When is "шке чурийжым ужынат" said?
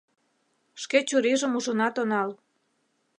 0.81-1.95